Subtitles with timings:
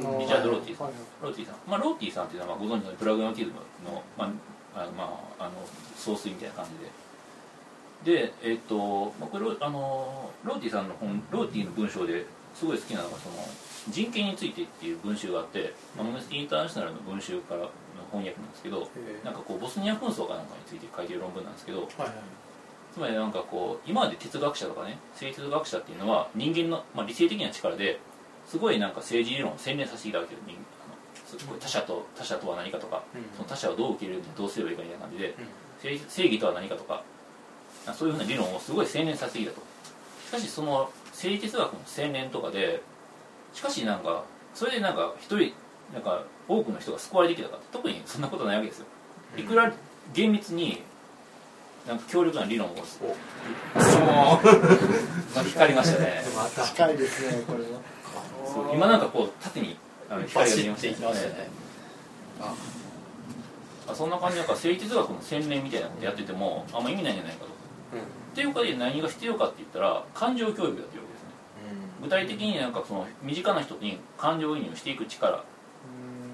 [0.00, 0.18] うん。
[0.18, 4.24] リチャード・ローティさん、はいローティさん、まあ、ローティさんっていうのはまあご存知のプラグマティズムの,、ま
[4.74, 5.04] ああのま
[5.38, 5.52] あ、あの
[5.96, 6.90] 総帥みたいな感じで。
[8.00, 12.24] でえっ、と、まあ、これあのローティさんの本ローティの文章で
[12.54, 13.36] すごい好きなのがその
[13.88, 17.70] 人権についてっていう文集があって、まあ、インターナショナルの文集からの
[18.10, 22.10] 翻訳なんですけどへなんかこうボスニア紛争かなんかについて書いてる論文なんですけどはいはい
[22.92, 28.00] つまりなんかこう今まで哲学者とかね生哲学者っていうのは人間の、まあ、理性的な力で
[28.50, 33.22] すごいなんか政治理論を洗練させていたわけよ人あのすごい他者と他者とは何かとかうん。
[33.36, 35.34] その他者をどう受け入れるにはどうすればいいかみたいな感じでうん。
[35.80, 37.04] 正正義とは何かとか
[37.86, 39.60] あそういうふうな理論をすごい洗練させてきたと。
[40.26, 42.82] しかしその政治哲学の洗練とかで
[43.54, 44.24] しかしなんか
[44.54, 45.52] それでなんか一人
[45.94, 48.86] なんか多くの人が救われてきたか特にそんなことないわけですよ。
[49.36, 49.72] いくら
[50.12, 50.82] 厳密に
[51.86, 52.74] なんか強力な理論を
[53.74, 56.22] まあ光りましたね。
[56.36, 56.64] また。
[56.64, 57.80] 近いですねこれは
[58.52, 58.74] そう。
[58.74, 59.76] 今なんかこう縦に
[60.08, 61.50] あの光が見えましたバシッていきましたね。
[62.40, 62.54] あ。
[63.88, 67.50] あそんな感じなんか政治哲学の洗練みたいなことやっててもあんま意味ないんじゃないかと。
[67.50, 71.06] っていうかで何が必要かって言ったら感情教育だっていうわけですね
[72.00, 75.44] 具体的になんかその身近な人に感情移入していく力。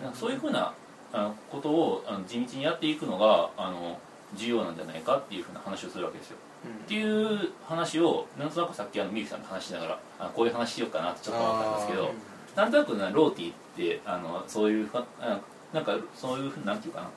[0.02, 0.74] なんかそういうふうな
[1.12, 3.98] あのことをあの地道にやっていくのがあの
[4.34, 6.36] 重要なんじゃないかっていうふうな話をするわけですよ。
[6.84, 12.10] っていう話をなんとなくさっきあのミルさんと話しながらあこういう話しようかなってちょっと思ったんですけど
[12.56, 14.90] なんとなくなローティーってあのそういう
[15.72, 17.10] なんかそういうふうなんていうかな。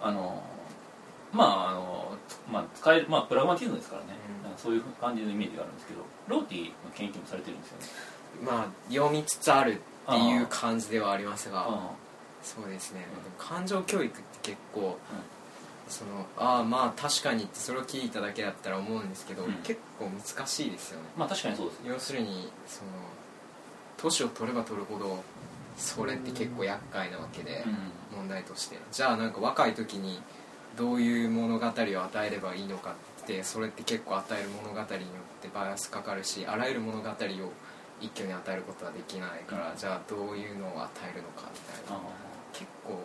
[0.00, 0.42] あの
[1.32, 2.16] まああの、
[2.50, 4.08] まあ、使えるまあプラグマティズムですからね、
[4.50, 4.58] うん。
[4.58, 7.86] そういう感じのイメージがあるんですけどローティーの研究もされてるんですよね。
[8.42, 9.74] まあ読みつつあるっ
[10.06, 11.66] ていう感じではありますが。
[11.68, 11.90] あ
[12.46, 13.04] そうですね、
[13.38, 14.96] 感情教育って結構、
[15.88, 19.52] そのああまあ確かにってそれを聞いただけだったら思うんですけど、うん。
[19.62, 21.06] 結構難しいですよね。
[21.16, 22.90] まあ確かにそうです要するにその
[23.96, 25.22] 年を取れば取るほど
[25.76, 27.64] それって結構厄介なわけで、
[28.12, 28.18] うん。
[28.18, 28.78] 問題として。
[28.90, 30.20] じゃあなんか若い時に
[30.76, 35.06] どういう物語を与えればいいのかってそれって結構与える物語によ
[35.38, 37.12] ってバイアスかかるしあらゆる物語を
[38.00, 41.96] 一挙に与えることはできないから、じゃあどういうのを与えるのかみたいな。
[41.96, 42.00] あ
[42.52, 43.00] 結構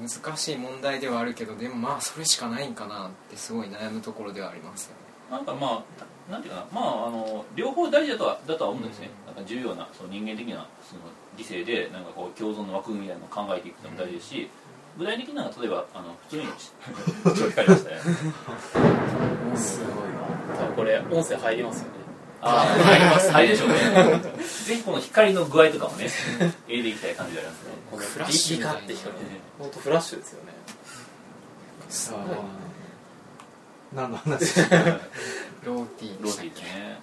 [0.00, 4.96] 難しい問題ではあるけどでもまあそれしかないんかなってすごい悩むところではありますよね。
[5.30, 9.34] なんかまあなんていうかなまああの両方大事だとはだとは思うんですね、なん。
[9.34, 11.02] か重要なその人間的なその
[11.36, 14.48] 理性でなんかこう共存の枠組みみたいなのを考えていくのも大事ですし、
[14.98, 17.96] 具体的なのは例えばあの普通にちょっと光りましたね。
[19.56, 20.58] すごいな。
[20.58, 21.90] 多分これ音声入りますよね
[22.40, 23.30] ああ入ります。
[23.32, 23.74] 入るでしょうね。
[24.66, 26.08] ぜひこの光の具合とかもね
[26.68, 27.70] 入れていきたい感じでありますね。
[27.90, 28.80] このフラッシュみたいな。
[28.80, 29.24] って光って
[29.58, 30.52] 本当フラッシュですよね。
[31.88, 32.16] さあ
[33.94, 34.60] 何の話？
[35.64, 37.00] ローティーロでーね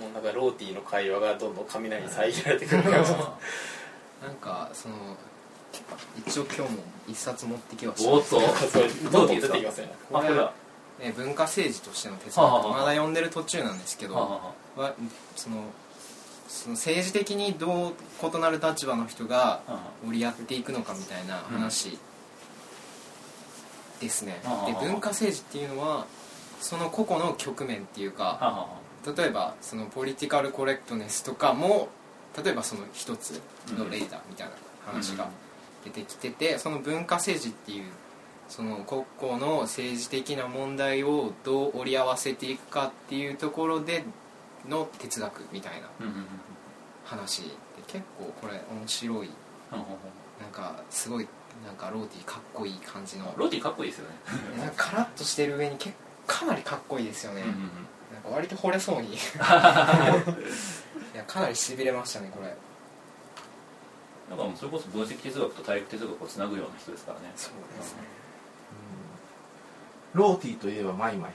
[0.00, 3.16] もうなんかローティーの会話がどんどん雷に遮られてくる感じな。
[4.30, 4.94] んかその
[6.26, 8.10] 一応今日も一冊持ってきました。
[8.10, 8.40] おっと。
[9.10, 9.94] どんどん出てきますよね。
[10.12, 10.52] あこれは
[10.98, 14.14] ね文化政治としての哲学まだ読んでる途中なんですけど
[14.76, 14.94] は
[15.34, 15.64] その
[16.48, 17.92] その政治的にどう
[18.22, 19.60] 異なる立場の人が
[20.06, 21.98] 折り合っていくのかみたいな話
[24.00, 26.06] ですね、うんで文化政治っていうのは
[26.60, 28.68] その個々の局面っていうか
[29.16, 31.88] 例えばそのポリティカルコレクトネスとかも
[32.42, 33.40] 例えばその一つ
[33.76, 34.52] の例だみたいな
[34.86, 35.28] 話が
[35.84, 37.84] 出てきててその文化政治っていう
[38.56, 44.02] その国々の政治的な問題をどう織り合わせていくかっていうところで
[44.66, 45.88] の哲学みたいな
[47.04, 47.50] 話で
[47.86, 49.30] 結構これ面白い。
[49.70, 51.28] なんかすごい
[51.66, 53.34] なんかローティーかっこいい感じの。
[53.36, 54.16] ローティーかっこいいですよね。
[54.58, 55.94] なんかカラッとしてる上に結
[56.26, 57.60] かなりかっこいいですよね、うんうんうん。
[57.60, 59.12] なんか割と惚れそうに。
[59.12, 59.18] い
[61.14, 62.56] やかなりしびれましたねこれ。
[64.30, 67.30] なんかもうそれこそ分析哲学と体育哲学をつなぐような人ですからね。
[67.36, 68.00] そうですね
[70.16, 71.32] ローティーといえばマイマイ。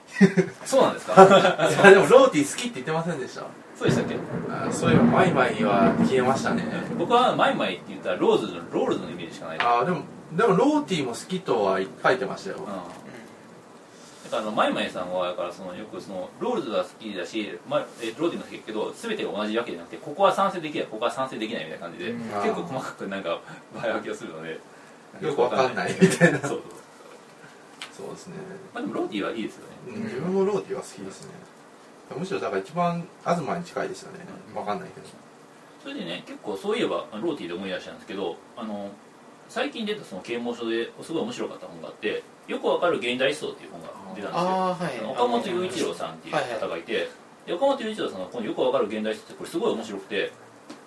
[0.65, 1.15] そうなんですか？
[1.89, 3.41] でもローティー好きって言ってませんでした？
[3.77, 4.15] そうでしたっけ？
[4.49, 6.63] あそういえばマイマイは消えましたね。
[6.97, 9.57] 僕はマイマイって言ったらローズのロールズのイメージしかない。
[9.61, 10.01] あでも
[10.33, 12.57] でもローティーも好きとは書いてましたよ。
[12.57, 12.65] うん。
[12.65, 12.75] だか
[14.37, 22.19] らあのマイマイさんはだからそのよくそのロールズが好きだし、まえローティも好きだけど全てが同じわけじゃなくてここは賛成できないここは賛成できないみたいな感じで、うん。
[22.41, 23.39] 結構細かくなんか
[23.75, 24.59] 場合分けをするので
[25.21, 26.39] よくわかんないみたいな。
[26.39, 26.61] そうそう
[27.91, 28.35] そうですね、
[28.73, 29.75] まあでもローティはいいですよね。
[29.87, 31.33] うん、自分もローティーは好きですね。
[32.17, 34.19] むしろだから一番東に近いですよね。
[34.55, 35.07] わかんないけど。
[35.83, 38.91] それでね結構そういえばローティーで思い出したんですけどあの
[39.49, 45.01] 最近出たその啓蒙書ですごい面白かった本があってよくわかる現代思想っていう本が出たんですよ。
[45.01, 45.11] はい。
[45.11, 47.09] 岡本雄一郎さんっていう方がいて、
[47.45, 50.31] で岡本雄一郎さんのこのよくわかる現代史ってこれすごい面白くて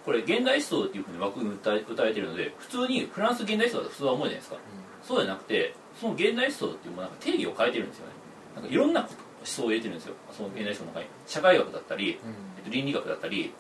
[0.04, 4.56] これ現代思想っていうふうに枠に歌え歌えてるので普通にフランス現代思想だと普通は思うじゃないですか、
[5.02, 8.12] そうじゃなくてその現代思想っていうものなんか定義を変えてるんですよね。
[8.56, 9.08] なんかいろんな思
[9.44, 10.14] 想を入れてるんですよ。
[10.32, 11.06] その現代思想の中に。
[11.26, 12.18] 社会学だったり、
[12.56, 13.52] えっと、倫理学だったり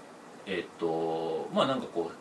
[0.46, 2.16] えっとまあなんかこう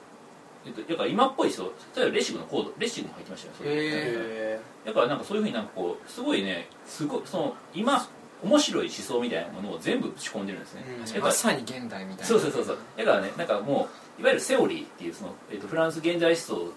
[0.65, 1.63] えっと、だから今っぽい思想
[1.99, 3.71] 例えばレシブのコードレシブも入ってましたよねそれ。
[3.73, 8.07] へだからなんかそういうふうになんかこうすごいねすごいその今
[8.43, 11.05] 面白い思想みたいなものを全部仕込んでるんですね、うん。
[11.05, 12.25] だからまさに現代みたいな。
[12.25, 12.77] そうそうそうそう。
[12.97, 16.71] だからねなんかもういわゆるセオリーっていうその、えっとフランス現代思想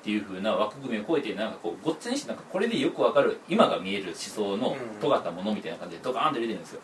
[0.00, 4.76] っていうふうな枠組みを超えてなんかこうごっつにしてなんかこれでよくわかる今が見える思想のうん。
[5.00, 6.80] 尖ったものみたいな感じでドカーンと入れてるんですよ。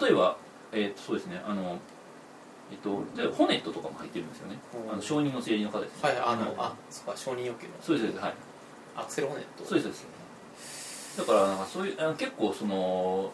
[0.00, 0.36] 例えば、
[0.72, 1.78] えっとそうですねあの
[2.70, 4.58] えっと例えばホネットとかも入ってるんですよね。
[4.86, 4.92] うん。
[4.92, 6.10] あの承認の整理の方ですね。
[6.10, 7.72] はいあのあそっか承認欲求の。
[7.80, 8.34] そうですはい。
[8.96, 9.64] アクセルホネット。
[9.64, 10.06] そうです
[11.16, 13.32] だからなんかそういう結構その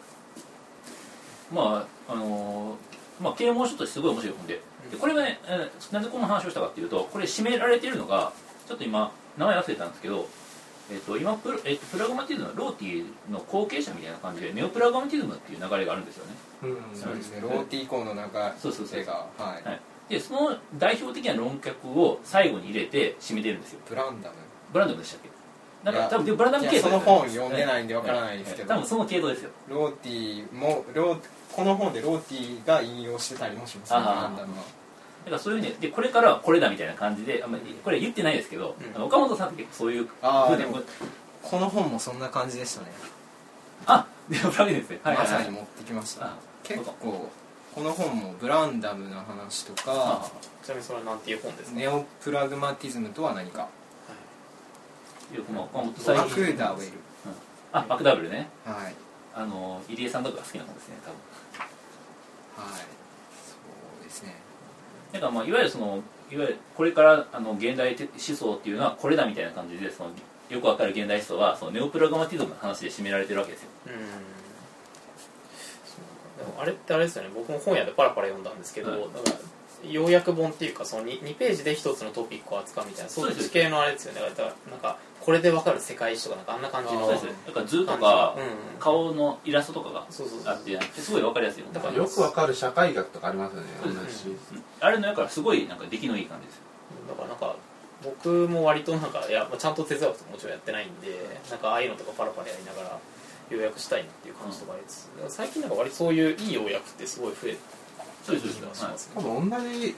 [1.53, 2.77] まああの
[3.21, 4.61] まあ啓蒙書としてすごい面白い本で。
[4.91, 8.31] でこれがねえーなぜこの話をしたかっていうとこれ締められているのが
[8.67, 10.27] ちょっと今名前忘れたんですけど
[10.91, 16.33] えっと今プ,、えっとプラグマティズムローティの後継者みたいな感じでネオプラグマティズムっていう流れがあるんですよね。
[16.63, 16.99] うん。
[16.99, 17.41] そうですね。
[17.41, 19.67] ローティーコーのなんかそうそうそうはい。
[19.67, 19.79] はい。
[20.09, 23.79] でその代表的な論客を最後に入れて締めてるんですよ。
[23.89, 24.35] ブランダム。
[24.71, 25.29] ブランドムでしたっけ？
[25.83, 28.69] なんか多分ブランダムい系その本読んでないんでわからないですけど。
[28.69, 29.49] 多分その系統ですよ。
[29.69, 31.19] ローティーもロー
[31.51, 33.99] この本でローティーが引用してたりもしますね。
[33.99, 34.63] ブランダムは
[35.25, 39.03] だからそういうふうにでこれからはこれだみたいな感じであんまりこれ言ってないですけど、うん。
[39.03, 40.79] 岡本さんって結構そういうあーでも
[41.41, 42.91] この本もそんな感じでしたね。
[43.87, 44.99] あ でもダメですね。
[45.03, 45.33] はいはいはい。
[45.37, 46.25] まさに持ってきました。
[46.27, 46.33] あ
[46.63, 47.29] 結構
[47.75, 50.31] この本もブランダムの話とあか
[50.63, 51.77] ちなみにそれはなんていう本ですか？
[51.79, 53.67] ネオプラグマティズムとは何か。
[55.33, 55.35] い。
[55.37, 56.91] やまあ岡本マ最クダウェル。
[57.73, 58.47] あマクダブルね。
[58.65, 58.95] はい。
[59.35, 61.09] あの入江さんとかが好きな本ですね多
[62.61, 62.69] 分。
[62.71, 62.79] はい。
[62.79, 62.85] そ
[64.01, 64.35] うですね
[65.13, 70.11] だからまあいわゆるそのいわゆるこれからあの現代思想っていうのはこれだみたいな感じでその
[70.49, 73.69] よくわかる現代思想はそのネオプラグマティズムの話で締められてるわけですよ。
[73.87, 73.91] うん。
[76.37, 77.29] でもあれってあれですよね。
[77.33, 79.01] 僕も本屋でパラパラ読んだんですけど、はい。
[79.01, 79.35] だから
[79.91, 84.21] 要約本っていうかその 2, 2ページで1つのトピックを扱うみたいなそういう地形のあれですよね。
[84.21, 87.25] だからなんかこれでわかる世界史とかなんかあんな感じのそうです。
[87.47, 88.41] だから図とかう
[88.75, 94.63] ん顔のイラストとかがあってすごいわかりやすいだからよくわかる社会学とかありますよねそうです同じしうん。
[94.79, 96.61] あれのやからすごいなんか出来のいい感じですよ。
[97.09, 97.55] だからなんか
[98.03, 102.99] 僕も割となんかいやまあちゃんと哲学とかもちろんやってないんでなんかああいうのとかパラパラやりながら
[103.49, 107.57] 要約したいなっていう感じとかありつつ最近なんか割とそういういい要約ってすごい増えて
[108.25, 109.11] そうでする気がします。
[109.15, 109.95] 多ね分同じ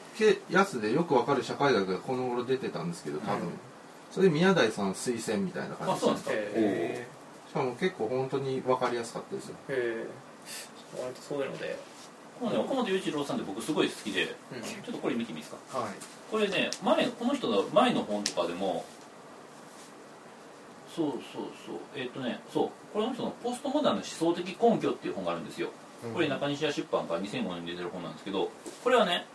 [0.50, 3.54] やつでよくわかる社会学がこの頃出てたんですけど多分、うん
[4.10, 7.08] それ宮台さんの推薦みたいな感じあそうなんですかへ
[7.50, 9.56] しかも結構本当にわかりやすかったですよ。
[9.68, 10.06] え
[10.96, 11.78] へえ割とそういうので。
[12.40, 14.62] このね岡本雄一郎さんって僕すごい好きでうん。
[14.62, 15.80] ちょっとこれ見てみいいですか？
[15.80, 15.90] はい。
[16.32, 18.86] これね前この人の前の本とかでも
[20.96, 21.22] そうそう
[21.66, 21.76] そう。
[21.96, 22.70] えっ、とねそう。
[22.94, 25.70] これの人の「ポストモダンの思想的根拠」っていう本があるんですよ
[26.14, 28.50] これ中西屋出版から2005年に出てる本なんですけど
[28.84, 29.26] これはね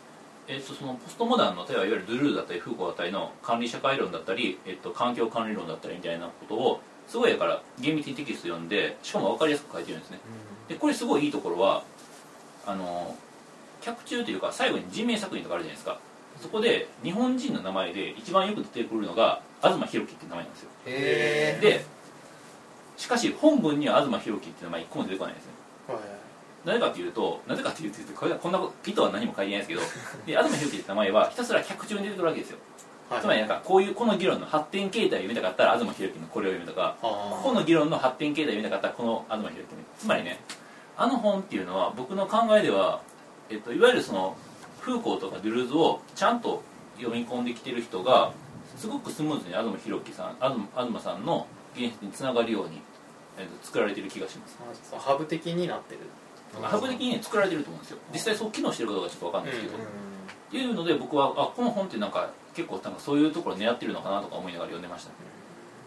[0.49, 10.19] えっとそのポストモダンの例えばいわゆるドゥルーだったりフーコーだったりの管理社会論だったり、えっと、環境管理論だったりみたいなことをすごいだから厳密にテキスト読んでしかも分かりやすく書いてるんですね。
[10.69, 11.85] でこれすごいいいところは
[12.67, 13.17] あの
[13.81, 15.99] 脚中というか最後に人名作品とかあるじゃないですか。
[16.41, 20.71] そこで日本人の名前で一番よく出てくるのが東博樹っていう名前なんですよ。
[21.61, 21.85] で
[22.97, 25.53] しかし本文には東博樹っていう名前一個も出てこないんですね。
[25.53, 25.62] はい
[26.65, 29.81] なぜかというとなぜかというとこれはこんなこと意図は何も書いてないですけど
[30.27, 32.59] で東博樹って名前はひたすら脚中に出てくるわけですよ。
[33.11, 39.67] はいつまりなんかこういうこの議論の発展形態を読みたかったら東博樹のこれを読むとかあここの議論の発展形態を読みたかったらこの東博樹
[39.99, 40.41] つまりね
[40.97, 43.03] あの本っていうのは僕の考えでは、
[43.51, 44.37] えっと、いわゆるその
[44.81, 46.63] フーコーとかドゥルーズをちゃんと
[46.97, 48.33] 読み込んできてる人が
[48.77, 52.81] すごくスムーズに東博樹さん東東さんの現実につながるように、
[53.39, 54.59] えっと、作られてる気がします。
[54.97, 56.01] ハブ的になってる
[56.61, 57.99] ハブ的にね作られてると思うんですよ。
[58.13, 59.83] 実際そう機能してるかどうかちょっと分かんないですけど、うん。
[59.83, 59.87] っ
[60.51, 65.11] ていうので僕はあこの本ってなんか結構なんかそういうところ狙ってるのかなとか思いながら読んでました。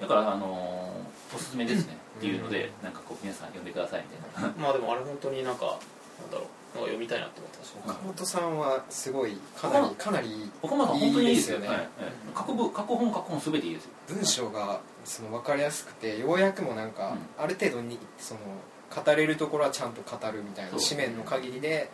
[0.02, 1.98] だからあのーおすすめですね。
[2.18, 4.54] っていうのでなんかこう皆さん読んでくださいみたいな。
[4.58, 5.78] まあでもあれ本当になんか
[6.20, 6.48] なんだろう。
[6.76, 7.92] なんか読みたいなって思ってました。
[7.92, 11.68] 岡本さんはすごいかなりかなり岡本さん本当にいいですよね。
[11.68, 11.88] はいはい。
[12.34, 13.92] 過去部過去本過去本全ていいですよ。
[14.08, 18.40] 文章がその分かりやすくて要約もなんか、うある程度にその
[18.96, 21.90] 語れるところはちゃんと語るみたいな紙面の限りで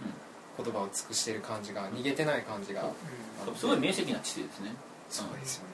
[0.57, 2.83] 言葉を尽くしてる感じが逃げてない感じが。
[2.83, 3.51] う。
[3.51, 4.73] んすごい明晰な知性ですね。
[5.09, 5.69] そうですよね、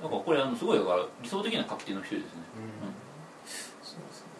[0.00, 0.08] うん。
[0.08, 2.30] だからこれあのすごいだから理想的な書き手の人ですね。
[3.82, 4.31] そうですね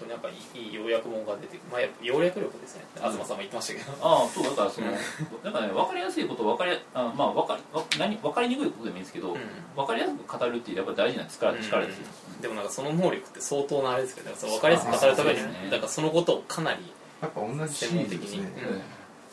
[0.00, 2.84] 当になんかいいいい要約本が出てまあやっぱ要約力ですね。
[2.96, 4.88] 東さんも言ってましたけど、ああそうだからその
[5.44, 9.40] なんかね分かりやすいこと分かりあまあ分かりわ何分かりにくいことでもいいんですけど、うん。
[9.76, 12.06] 分かりやすく語るっていうやっぱ大事な力力ですよ、
[12.40, 15.68] でもなんかその能力って相当なあれですけど、ね、分かりやすく語るためにね。
[15.70, 18.46] だからそのことをかなりやっぱ同じシ専門的にうん。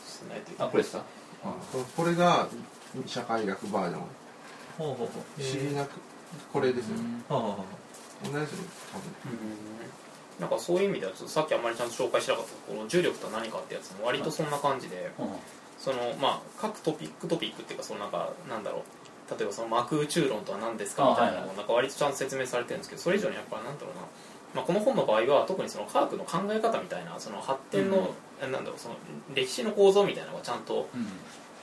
[0.05, 0.67] しないといけない。
[0.67, 1.03] あこれですか
[1.71, 2.47] ここれが
[3.05, 4.01] 社会学バージョン。
[4.77, 5.41] ほうほうほう。
[5.41, 5.91] 不思議なく
[6.51, 6.95] これですよ、
[7.29, 7.65] ほうほうほ
[8.23, 8.63] 同じですよね
[9.25, 9.76] うん
[10.39, 15.29] なんかそういう意味ではちょっとさっきあんまりちゃんと紹介しなかったこの重力とは何かってやつも割とそんな感じで、うほう
[15.79, 24.01] そのまあ各トピックトピックっていうかそのなんかなんだろう例えばその膜宇宙論とは何ですかみたいなのをなんか割とちゃんと説明されてるんですけどそれ以上にやっぱなんだろうな、
[24.55, 28.95] まあ、この本の場合は特にその科学の考え方みたいなその発展の、なんだろうその
[29.35, 31.07] 歴史の構造みたいなのがちゃんとうん。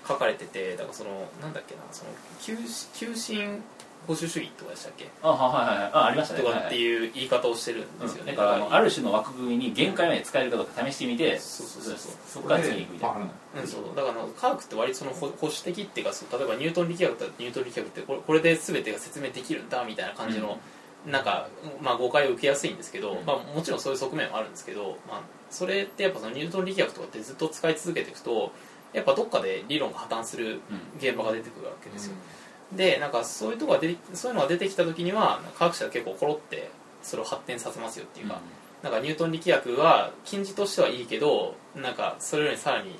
[0.06, 2.56] 書かれててだからそのなんだっけなその急
[2.92, 3.62] 急進
[4.06, 5.08] 保守主義とかでしたっけ？
[5.22, 6.42] あはいはいはいあありましたね。
[6.42, 12.12] とかってういう言い方をしてるんですよね、だからあのある種の枠組みに限界まで使えるかどうか試してみてそうそうそうそう。
[12.26, 13.16] そこから次に行くみたいな。
[13.60, 13.82] うん、そう。
[13.96, 20.58] だから科学って割とその保保守的っていうかそう例えばニュートン力学だったらニュートン力学ってこれこれで全てが説明できるんだみたいな感じの、
[21.06, 21.48] なんか、
[21.80, 23.26] まあ、誤解を受けやすいんですけど、うん。
[23.26, 28.52] まあ、もちろんそういう側面はあるんですけど、まあ、それってやっぱそのニュートン力学とかってずっと使い続けていくと
[28.92, 30.60] やっぱどっかで理論が破綻する
[30.98, 32.14] 現場が出てくるわけですよ、
[32.76, 36.70] でなんかそういうとこが出てそういうのが出てきた時には科学者は結構コロって
[37.02, 38.40] それを発展させますよっていうか、
[38.82, 42.98] なんかニュートン力学は近似としてはいいけどなんかそれよりさらに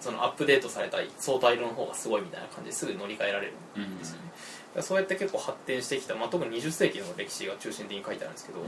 [0.00, 4.36] そのアップデートされた相対論の方がすごいみたいな感じですぐ乗り換えられるうんうんんですよね、だか
[4.76, 8.58] らそうやって結構発展してきた、まあ、特に20世紀の歴史が中心的に書いてあるんですけど、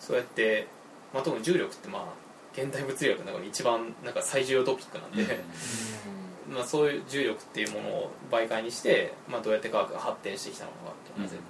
[0.00, 0.66] そうやって、
[1.14, 2.04] まあ、特に重力ってまあ
[2.52, 5.24] 現代物理学の中に一番なんか最重要トピックなんで、
[6.52, 11.46] まあ、そういう重力っていうものを媒介にして、まあ、どうやって科学が発展してきたのかっていうのが全部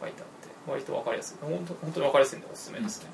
[0.00, 0.70] 書いてあって。
[0.70, 1.36] 割と分かりやすい。
[1.40, 3.10] 本当本当に分かりやすいんでおすすめですね、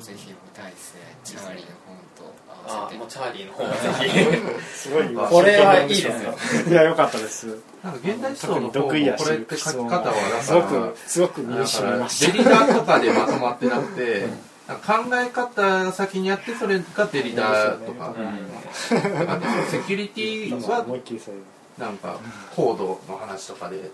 [0.00, 1.00] ぜひ見たいですね。
[1.24, 2.96] チャーリーの本とあ合わせて。
[2.96, 3.64] あもうチャーリーの方。
[3.64, 3.70] が
[4.04, 5.28] ぜすごい今。
[5.28, 6.34] これはいいですよ。
[6.68, 7.46] いや良かったです。
[7.82, 14.26] なんか現代思想の方得意やしもこれって書き方はだすごくすごく身に染みましデリダとかでまとまってなくて
[14.76, 18.14] 考え方先にやってそれがデリダとか、
[19.68, 20.86] セキュリティたは
[21.78, 22.18] なんか
[22.54, 23.90] コードの話とかで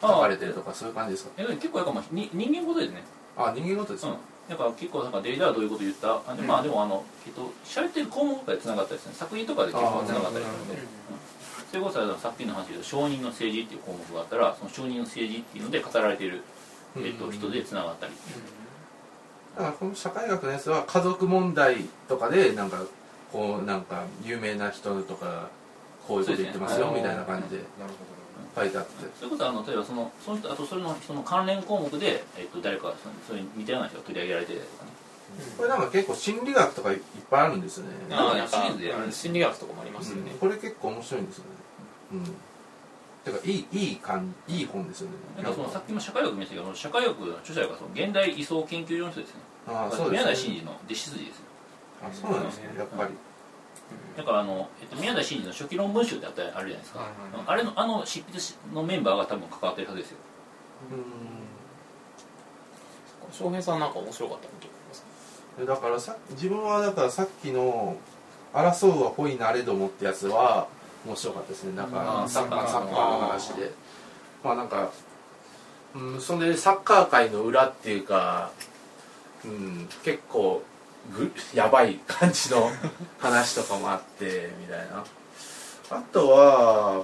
[0.00, 1.30] 書かれてるとかそういう感じですか？
[1.38, 3.02] え結構やっぱ人間ごとですね。
[3.36, 4.12] あ人間ごとですうん。
[4.12, 10.82] か、やっぱ結構なんかデリダはどういうこと言ったあでまあでもあのえっと喋ってる項目からつながったりですね作品とかで結構つながったりするので。
[11.72, 16.42] それこそさっきの話で承認の政治っていう項目があったらその承認の政治っていうので語られている、
[16.98, 18.12] えっと、人でつながったり
[19.56, 21.76] だからこの社会学のやつは家族問題
[22.08, 22.84] とかでなんか
[23.32, 25.48] こうなんか有名な人とか
[26.06, 28.12] こういうこと言ってますよみたいな感じでなるほ
[28.54, 28.92] 書いてあって。
[29.18, 34.90] それこそあの例えばそのその人あとそれのその関連項目で、えっと、誰かそのそれに似たような人が取り上げられてたりとかね。
[35.56, 36.98] これなんか結構心理学とかいっ
[37.30, 37.92] ぱいあるんですよね。
[38.10, 41.50] ああなんかシリーズでやるうん心理学とかもありますよね、これ結構面白いんですよね。
[42.12, 42.51] うん
[43.24, 45.16] てかいいいい感いい本ですよね。
[45.36, 49.40] なんかそのさっきも社会学見ましたけど社会学の著者がその現代位相研究所の人ですね。
[49.68, 50.24] ああそうですね。
[50.24, 51.44] 宮台真司の弟子筋ですよ
[52.02, 53.10] あそうなんですねやっぱり。
[54.16, 57.36] だからあの、えっと、宮台真司の初期論文集ってあったあるじゃないですか、はいはい。
[57.36, 58.38] はいあれのあの執筆
[58.74, 60.16] のメンバーが多分関わってるはずですよ。
[63.32, 65.06] 翔平さんなんか面白かったこと思いますか？
[65.60, 67.96] うんだからさ自分はだからさっきの
[68.52, 70.66] 「争うは恋なれども」ってやつは
[71.06, 71.76] 面白かったですね。
[71.76, 73.72] なんあかーサッカーサッカーの話で。
[74.44, 74.90] まあなんか
[75.94, 78.50] うんそれでサッカー界の裏っていうか
[79.44, 80.62] うん結構
[81.16, 82.70] ぐやばい感じの
[83.18, 85.04] 話とかもあってみたいな。
[85.90, 87.02] あとは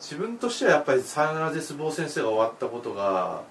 [0.00, 3.42] 自分としてはやっぱりサヨナラ絶望先生が終わったことが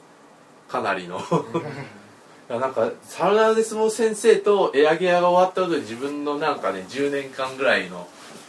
[0.68, 1.22] かなりの。
[2.50, 8.08] なんかサヨナラ絶望先生とエアゲアが終わったことで自分のなんかね10年間ぐらいの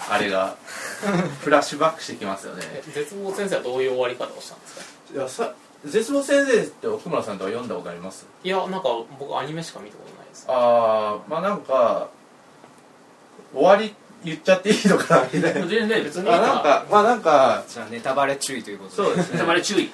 [0.09, 0.57] あれが
[1.43, 2.63] フラッシュバックしてきますよね。
[2.67, 4.75] え絶望先生はどういう終わり方をしたんです
[5.13, 5.15] か？
[5.15, 5.55] いやさ
[5.85, 8.27] 絶望先生って奥村さんとか読んだことあります？
[8.45, 8.89] いやなんか
[9.19, 10.47] 僕アニメしか見たことないです。
[10.49, 12.09] ああまあなんか
[13.53, 15.67] 終わり言っちゃっていいのかなみたいな。
[15.67, 18.97] 全然別にあなんかまあなんかじゃあネタバレ注意ということで。
[18.97, 19.35] そうですね。
[19.35, 19.91] ネタバレ注意。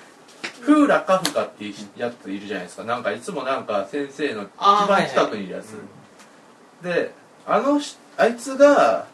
[0.60, 2.84] フーラカフカっていうやついるじゃないですか。
[2.84, 4.48] なんかいつもなんか先生の一
[4.88, 5.76] 番近くにいるやつ、
[6.82, 7.12] で
[7.46, 9.06] あのしあいつが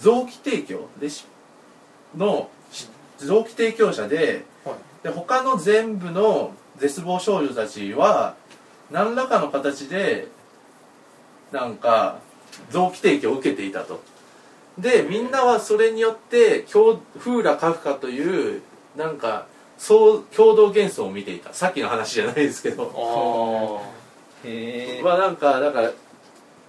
[0.00, 1.26] 臓器提供でし
[2.16, 2.88] のし
[3.18, 4.76] 臓器提供者ではい。
[5.02, 8.36] で他の全部の絶望少女たちは
[8.90, 10.28] 何らかの形で
[11.52, 12.18] なんか
[12.70, 14.00] 臓器提供を受けていたと。
[14.78, 18.62] でみんなはそれによって共フーラ・カフカという
[18.96, 21.52] なんかそう共同幻想を見ていた。
[21.52, 23.82] さっきの話じゃないですけど。
[23.84, 25.92] あへえ まあなんかだから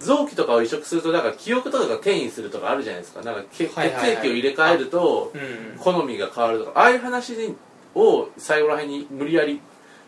[0.00, 3.22] 臓器とかを移植するとなんか記憶とかが転移するとかあるじゃないですか。
[3.22, 4.26] なんかけ血はいはいはい。
[4.26, 5.78] 液を入れ替えるとうん。
[5.78, 7.54] 好みが変わるとかああいう話
[7.94, 9.60] を最後らへんに無理やり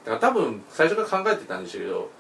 [0.05, 2.11] だから多分最初から考えてたんでしょうけど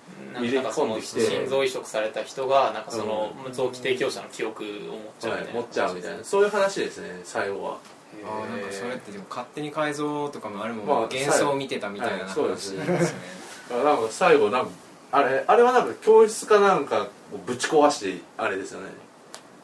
[0.55, 1.21] なんかその入れ込んできて。
[1.21, 4.75] 心臓移植された人がなんかその臓器提供者の記憶を持っ
[5.19, 5.55] ちゃうみたいな、はい。
[5.55, 6.25] 持っちゃうみたいな。
[6.25, 7.79] そういう話ですね最後は。
[8.25, 12.85] あーなんかそれってでも勝手に改造とかもあるもん、まあ幻想を見てたみたいなはい話そうですね。
[12.85, 13.21] ですね。
[13.71, 14.71] だからなんか最後なんか
[15.13, 18.89] あれあれはなんか教室かなんかをぶち壊してあれですよね。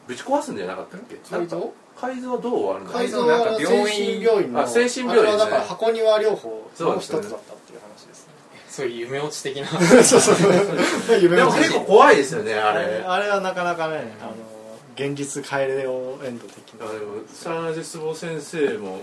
[0.07, 1.15] ぶち壊すんじゃなかったっけ？
[1.29, 2.93] 改造なんか改造はどう終わるんだろう？
[2.93, 8.33] 改造は精神病院のあ精神病院ですねあれはだから箱庭療法の一つだったっていう話ですね。
[8.69, 9.67] そういう夢落ち的な。
[9.67, 10.51] そうそうそう。
[11.19, 14.33] でも結構怖いですよねああれれあれはなかなかねあの
[14.95, 16.85] 現実帰れよエンド的な。
[16.87, 18.99] あでもサラゼスボ先生も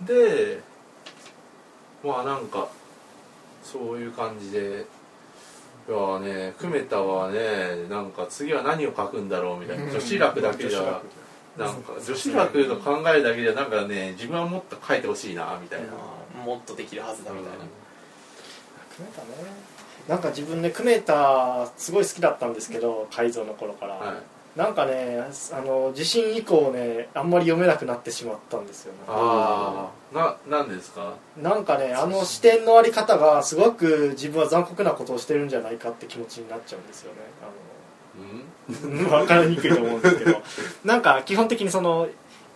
[0.00, 0.60] で
[2.04, 2.68] まあなんか
[3.64, 4.84] そういう感じで
[5.88, 9.84] いやね久米田はねなんか次は何を書くんだろうみたいな。
[9.90, 11.00] 女子楽だけじゃ
[11.56, 15.94] なんか女子楽の考えだけじゃなんかね自分はもっと書いてほしいなみたいな、ま
[16.42, 17.58] あもっとできるはずだみたいな、
[18.94, 19.28] クメタね。
[20.06, 24.16] なんか自分ねクメタすごい好きだったんですけど改造の頃から、はい
[24.56, 25.18] なんかね
[25.52, 28.98] あの地震以降ねあんまり読めなくなってしまったんですよね。
[29.06, 31.14] ああななんですか？
[31.36, 37.18] なんかねあの視点のあり方がすごく自分は残酷なことをしてるんじゃないかって気持ちになっちゃうんですよね。
[38.18, 39.02] うん？
[39.02, 40.40] あの分かりにくいと思うんですけど。
[40.84, 42.08] なんか基本的にその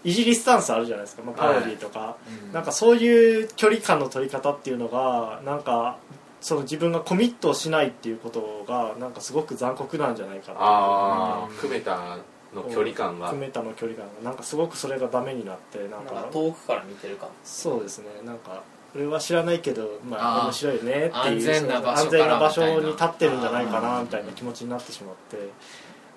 [0.02, 2.16] いじりスタンスあるじゃないですか、まあ、パロディとか、
[2.54, 5.98] なんかそういう距離感の取り方っていうのがなんか
[6.40, 10.58] その自分がコミットしないっていうことがなんかすごく残酷なんじゃないかな。
[10.60, 12.18] ああ久米田
[12.54, 13.26] の距離感が。
[13.26, 14.30] 含めたの距離感が。
[14.30, 17.28] なんかすごくそれがダメになってなんなんかか遠くから見てる感。
[17.44, 18.06] そうですね。
[18.24, 18.62] なんか
[18.94, 25.50] 俺は知らないけどまあ面白いねっていう安全な場所から安全な場所みたいなに立ってるんじゃないかなみたいな気持ちになってしまって。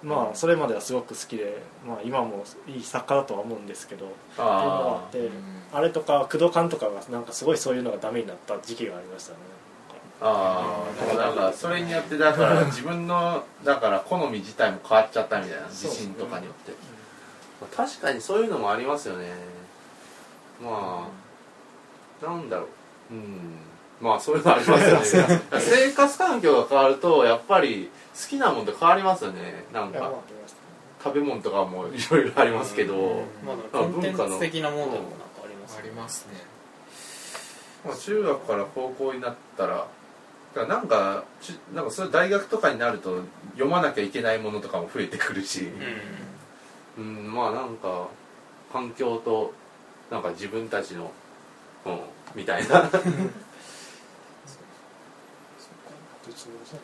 [0.04, 5.30] まあそれまではすごく好きで、まあ、今もいい作家だとは思うんですけどっていうのがああって
[5.72, 9.38] あれとか工藤館とかがなんかすごいそういうのがダメになった時期がありましたね
[10.26, 16.72] ああだからなんかそれによってだから自分のだから好み自体も変わっちゃったみたいな自信とかによって、
[17.60, 19.28] まあ確かにそういうのもありますよね。
[20.64, 21.10] ま
[22.24, 22.68] あなんだろ
[23.12, 23.14] う。
[23.14, 23.58] うん。
[24.00, 25.42] まあそういうのありますよね。
[25.60, 29.66] 生活環境が変わるとやっぱり好きなもんって変わりますよね。
[29.74, 30.10] なんか
[31.04, 36.54] 食べ物とかもいろいろありますけど、まあでもコンテンツ的なものでもなんかありますありますね。
[37.86, 39.88] まあ、中学から高校になったら
[40.56, 43.22] だからなんかちなんかそれ大学とかになると
[43.54, 45.68] 読まなきゃいけないものとかも増えてくるし、
[46.98, 48.08] ううん、まあなんか
[48.72, 49.54] 環境と
[50.12, 51.12] なんか自分たちの、
[51.86, 52.00] うん、
[52.36, 52.90] みたいな。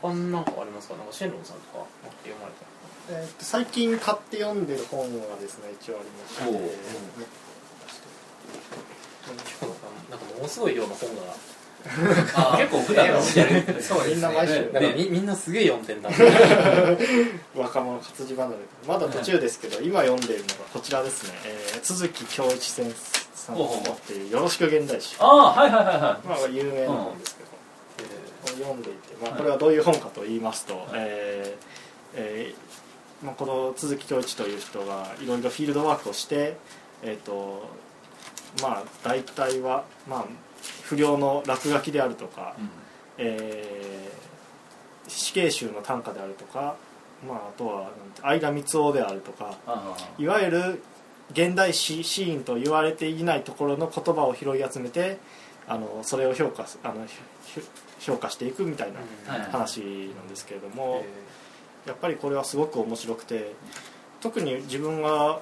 [0.01, 0.95] 他になんかありますか？
[0.95, 1.86] なんかシェンロンさんとか
[2.23, 6.53] 読まれたえーと最近買って読んでる本がですね一応ありまして、おう
[10.12, 11.36] なんかものすごい量の本があ
[11.83, 14.15] 結構普段の見てるそうですね。
[14.15, 14.53] みんな毎週。
[14.71, 16.09] なんかみみんなすげえ読んでんだ。
[17.55, 18.55] 若者活字離れ
[18.87, 31.69] まだ途中ですけど、今読んでいるのがこちらですね、えー、都築恭一先生さんの持っている「よろしく現代史」ああはいはいはいはまあ有名な本ですけど、読んでいて、まあ、これはどういう本かと言いますと、えー
[32.15, 36.57] えーまあ、この都築恭一という人がいろいろフィールドワークをして
[37.01, 37.63] えっ、と
[38.61, 40.25] まあ大体は、まあ、
[40.84, 42.69] 不良の落書きであるとか、い、うん。
[43.17, 44.00] えー
[45.10, 46.76] 死刑囚の短歌であるとか、
[47.28, 47.91] まあ、あとは
[48.22, 50.82] 相田光雄であるとかあいわゆる
[51.32, 55.19] 現代詩シーンと言われていないところの言葉を拾い集めて
[55.67, 57.62] あのそれを評価すあのひ
[58.00, 58.93] 評価していくみたい
[59.28, 59.82] な話
[60.15, 61.04] なんですけれども、
[61.86, 63.54] やっぱりこれはすごく面白くて
[64.22, 65.41] 特に自分が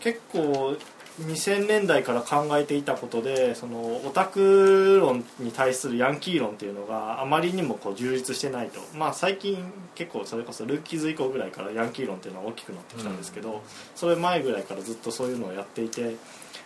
[0.00, 0.76] 結構
[1.20, 8.80] 2000年代から考えていたことでそのオタク論に対するヤンキー論っていうのがあまりにもこう充実してないと。
[8.96, 13.62] まあ最近結構それこそルーキーズ以降ぐらいからヤンキー論っていうのは大きくなってきたんですけど、
[13.94, 16.16] それ前ぐらいからずっとそういうのをやっていて、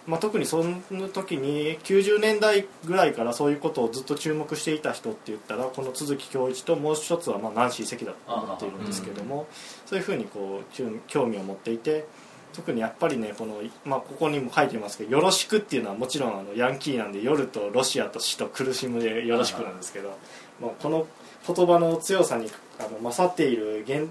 [0.07, 9.47] まあ、特にその時に90年代ぐらいからそういうことをずっと注目していた人って言ったらこの都築恭一ともう一つはまあナンシー関だと思っているんですけども、
[9.85, 12.07] そういうふうにこう興興味を持っていて
[12.53, 20.17] 特にやっぱりねこの、まあ、ここにも書いてますけど「よろしく」っていうのはもちろんあのヤンキーなんで夜とロシアと死と苦しむで「よろしく」なんですけど、
[20.61, 21.07] まあ、この
[21.47, 24.09] 言葉の強さにあの勝っている現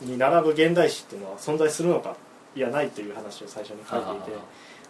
[0.00, 2.16] に並ぶ現代史っていうのは存在するのか
[2.56, 4.38] いやないという話を最初に書いていて。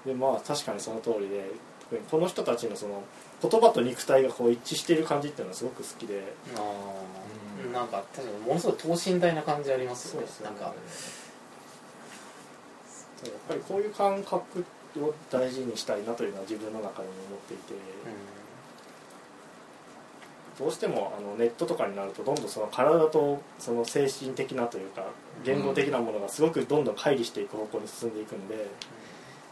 [0.06, 3.02] でまあ確かにその通りで特にこの人たちのその
[3.40, 6.22] 言葉と肉体がこう一致している感じっていうのはすごく好きで。
[6.56, 7.72] あー。
[7.72, 10.26] なんか確かにものすごい等身大な感じありますよね。
[10.42, 10.74] なんか
[13.22, 14.64] やっぱりこういう感覚
[14.96, 17.74] を大事にしたいなというのは自分の中でも思っていて、
[20.59, 25.05] どうしてもあのネットとかになるとどんどんその体とその精神的なというか
[25.44, 28.68] 言語的なものがすごくどんどん乖離していく方向に進んでいくんで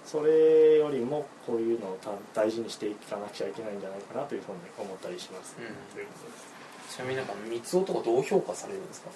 [0.05, 1.99] それよりもこういうのを
[2.35, 5.67] 大事にしていかなくちゃいけないんじゃないかなというふうに思ったりします、うん。
[5.95, 6.52] ということです
[6.91, 9.11] ちなみになんか三つ男とかどう評価されるんですか？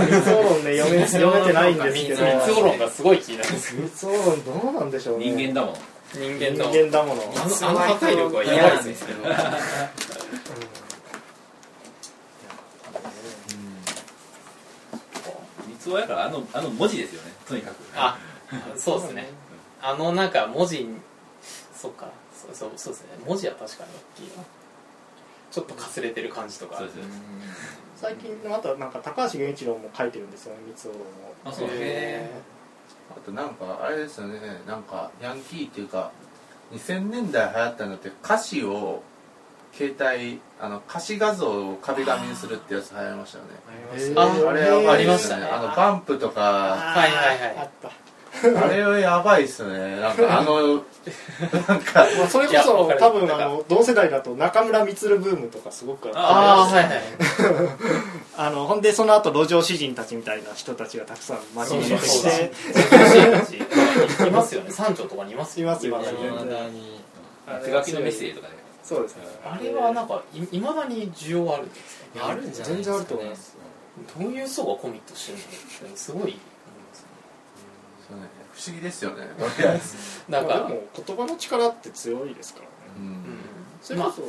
[0.00, 2.24] まだ三つ論ね読め読めてないんですけど。
[2.24, 5.24] 三つ論がすごい気になるんです三つ論どうなんでしょうね。
[5.30, 5.74] 人間だもん。
[6.12, 7.22] 人人間と間だもの。
[7.22, 9.14] あのあの破壊力はやばいですね。
[15.66, 17.32] 三つやからあのあの文字ですよね。
[17.48, 17.74] とにかく。
[17.96, 18.18] あ
[18.76, 19.28] そうですね。
[19.80, 20.86] あのなんか文字
[21.74, 22.08] そっか。
[22.34, 23.08] そうそうそうですね。
[23.26, 24.44] 文字は確かに大きいな
[25.52, 26.82] ちょっとかすれてる感じとか。
[27.94, 30.98] 最近またなんか高橋源一郎も書いてるんですよね三つ論を。
[31.44, 31.68] あそう。
[31.70, 32.28] へ
[33.16, 34.40] あとなんかあれですよね。
[34.66, 36.10] なんかヤンキーっていうか
[36.72, 39.02] 2000年代流行ったのって歌詞を
[39.72, 43.50] 携帯あの歌詞画像を壁紙にするってやつ流行りましたよね。
[44.16, 45.44] ああれありましたね。
[45.46, 46.40] あのバンプとか。
[46.40, 47.58] はいはいはい。
[47.58, 47.88] あった
[48.44, 49.96] あれはやばいっすね。
[50.00, 50.74] なんかあの
[51.68, 57.02] なんかまあ、それこそ多分あの同世代だと中村充ブームとかすごくあってああはいはい
[58.38, 64.70] あのほんでその後路上詩人たちみたいな人たちがたくさん街に出てきそうだて いますよね。
[64.70, 66.06] 山頂とかにいますいますよね。
[66.06, 68.54] 未だに未だに手書きのメッセージとかで。
[68.84, 69.22] そうですね。
[69.44, 72.28] あれはなんかいまだに需要あるんですか？
[72.28, 72.84] あるんじゃないです。
[72.84, 73.56] か、ね、全然あると思います。
[74.18, 75.32] どういう層がコミットして
[75.84, 75.96] るの？
[75.96, 76.36] すごい
[78.54, 79.26] 不思議ですよね。
[80.28, 82.70] なんか、まあでも言葉の力って強いですからね。
[82.98, 83.04] うん。
[83.04, 83.22] うん。
[83.80, 84.22] それこそ、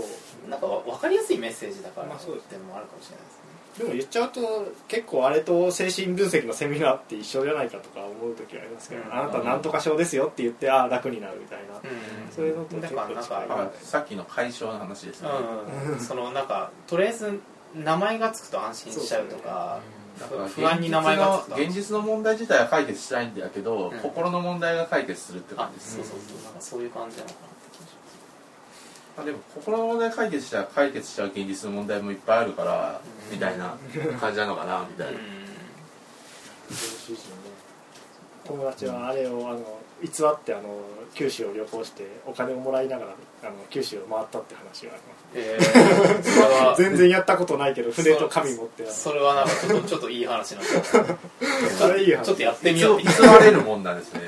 [0.50, 3.44] なんか分かりやすいメッセージだからまあそうっていうのもあるかもしれないですね。
[3.78, 9.14] でも言っちゃうと結構あれと精神分析のセミナーって一緒じゃないかとか思う時はありますけど、うん。
[9.14, 11.82] あなたなんとか症ですよって言ってああ楽になるみたいな、
[12.36, 15.30] そういうのとだ結構からなんか近いあさっきの解消の話ですね、
[15.92, 17.40] うん、そのなんかとりあえず
[17.76, 19.80] 名前がつくと安心しちゃうとかだから
[20.56, 24.00] 不安に名前が現実の問題自体は解決したいんだけど、うん。
[24.00, 25.80] 心の問題が解決するってあ感じ。
[25.80, 26.44] ですそうそうそう。
[26.44, 27.48] なんかそういう感じなのかな。
[27.48, 27.92] って気がし
[29.18, 33.34] あでも心の問題解決したら解決しちゃう現実の問題もいっぱいあるから、うん。
[33.34, 33.78] みたいな
[34.20, 35.20] 感じなのかなみたいな、
[38.46, 40.64] 友達はあれをあの偽ってあの
[41.16, 45.24] 九州を旅行してお金をもらいながらあの九州を回ったって話があります。
[45.36, 50.68] えー、それは全然やったことないけど船と紙持ってそれはなんかちょっとちょっといい話なんで
[51.78, 52.26] それいい話。
[52.26, 53.00] ちょっとやってみ偽よう。
[53.00, 54.22] って偽られるもんなんですね。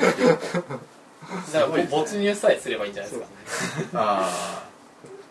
[1.53, 3.27] だから没入さえすればいいんじゃないですか。
[3.93, 4.63] あ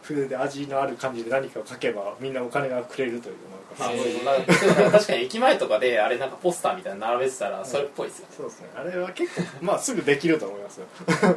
[0.02, 3.37] 船で味のある感じで何かを書けばみんなお金がくれるという
[3.79, 8.27] あそうなんかでも確かに駅前とかであれなんかポスターみたいなの並べてたらそれっぽいですよ。
[8.27, 8.68] ねそうですね。
[8.77, 10.87] あれは結構まあすぐできると思いますよ。
[11.09, 11.35] あ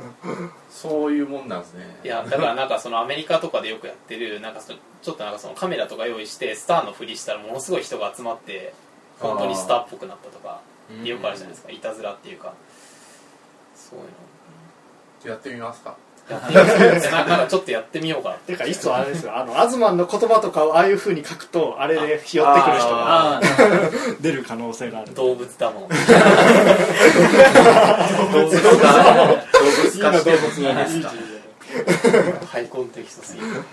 [0.70, 2.00] そういうもんなんですね。
[2.04, 8.74] いやだからなんかそのアメリカとかでよくやってるなんかそのちょっとなんかそのカメラとか用意してスターのふりしたらものすごい人が集まって
[9.20, 10.62] 本当にスターっぽくなったとか
[11.04, 11.72] よくあるじゃないですか。
[11.72, 12.54] いたずらっていうか。
[13.76, 15.32] そういうの。
[15.32, 15.98] やってみますか
[16.30, 17.10] やってみようか。
[17.12, 18.30] な なんかちょっとやってみようか。
[18.30, 19.38] なていうかいっそあれですよ。
[19.38, 23.42] あのアズマンの言葉とかをああいうふうに書くとあれで寄ってくる人があ
[24.20, 25.13] 出る可能性がある。
[25.13, 25.88] 動物だもん。
[25.88, 25.96] 動
[28.46, 31.12] 物化動物化してもいいですか
[32.48, 33.63] ハイコンテキストすぎる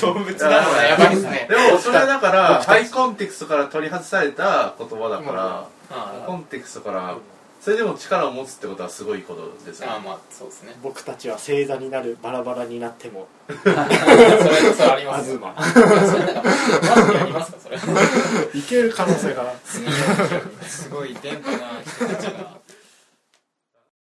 [0.00, 7.16] 動物だもんねやばいっすねでもそれはだからハイコンテクストから取り外された言葉だから、あコンテクストから
[7.62, 9.92] それでも力を持つってことはすごいことですよね。
[9.96, 10.74] あまあそうですね。
[10.82, 13.28] 僕たちは星座になるバラバラになっても。
[13.46, 13.62] それ
[14.74, 15.38] それあります
[18.52, 19.54] いける可能性が。
[20.66, 22.31] すごい電波な人たちが